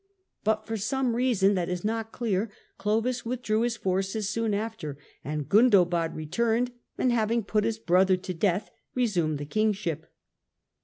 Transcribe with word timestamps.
But 0.43 0.65
for 0.65 0.77
some 0.77 1.15
reason 1.15 1.53
that 1.53 1.69
is 1.69 1.85
not 1.85 2.11
clear, 2.11 2.49
Clovis 2.79 3.23
withdrew 3.23 3.61
his 3.61 3.77
forces 3.77 4.27
soon 4.27 4.55
after 4.55 4.97
and 5.23 5.47
Gundobad 5.47 6.15
returned, 6.15 6.71
and, 6.97 7.11
having 7.11 7.43
put 7.43 7.65
his 7.65 7.77
brother 7.77 8.17
to 8.17 8.33
death, 8.33 8.71
resumed 8.95 9.37
the 9.37 9.45
kingship. 9.45 10.11